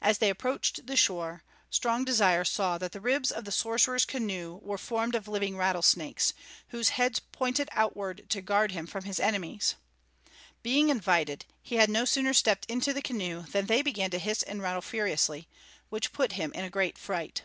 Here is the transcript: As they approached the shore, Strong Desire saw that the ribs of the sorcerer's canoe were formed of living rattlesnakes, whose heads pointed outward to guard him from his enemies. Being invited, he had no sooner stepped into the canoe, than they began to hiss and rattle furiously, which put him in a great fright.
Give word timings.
As 0.00 0.18
they 0.18 0.28
approached 0.28 0.88
the 0.88 0.96
shore, 0.96 1.44
Strong 1.70 2.04
Desire 2.04 2.42
saw 2.42 2.78
that 2.78 2.90
the 2.90 3.00
ribs 3.00 3.30
of 3.30 3.44
the 3.44 3.52
sorcerer's 3.52 4.04
canoe 4.04 4.58
were 4.60 4.76
formed 4.76 5.14
of 5.14 5.28
living 5.28 5.56
rattlesnakes, 5.56 6.34
whose 6.70 6.88
heads 6.88 7.20
pointed 7.20 7.68
outward 7.70 8.28
to 8.30 8.42
guard 8.42 8.72
him 8.72 8.88
from 8.88 9.04
his 9.04 9.20
enemies. 9.20 9.76
Being 10.64 10.88
invited, 10.88 11.44
he 11.62 11.76
had 11.76 11.90
no 11.90 12.04
sooner 12.04 12.34
stepped 12.34 12.66
into 12.66 12.92
the 12.92 13.02
canoe, 13.02 13.42
than 13.42 13.66
they 13.66 13.82
began 13.82 14.10
to 14.10 14.18
hiss 14.18 14.42
and 14.42 14.60
rattle 14.60 14.82
furiously, 14.82 15.46
which 15.90 16.12
put 16.12 16.32
him 16.32 16.50
in 16.54 16.64
a 16.64 16.68
great 16.68 16.98
fright. 16.98 17.42